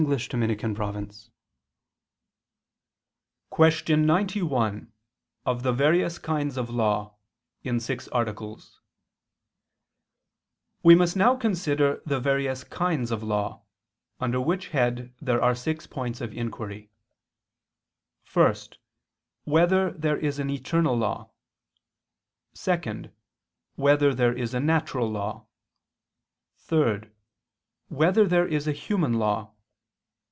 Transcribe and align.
________________________QUESTION 3.51 4.05
91 4.09 4.91
OF 5.45 5.61
THE 5.63 5.71
VARIOUS 5.71 6.17
KINDS 6.17 6.57
OF 6.57 6.69
LAW 6.71 7.13
(In 7.63 7.79
Six 7.79 8.07
Articles) 8.07 8.79
We 10.81 10.95
must 10.95 11.15
now 11.15 11.35
consider 11.35 12.01
the 12.03 12.19
various 12.19 12.63
kinds 12.63 13.11
of 13.11 13.21
law: 13.21 13.61
under 14.19 14.41
which 14.41 14.69
head 14.69 15.13
there 15.21 15.39
are 15.39 15.53
six 15.53 15.85
points 15.85 16.19
of 16.19 16.33
inquiry: 16.33 16.89
(1) 18.33 18.55
Whether 19.43 19.91
there 19.91 20.17
is 20.17 20.39
an 20.39 20.49
eternal 20.49 20.97
law? 20.97 21.29
(2) 22.55 23.11
Whether 23.75 24.15
there 24.15 24.33
is 24.35 24.55
a 24.55 24.59
natural 24.59 25.11
law? 25.11 25.45
(3) 26.57 27.01
Whether 27.89 28.25
there 28.25 28.47
is 28.47 28.67
a 28.67 28.71
human 28.71 29.13
law? 29.19 29.53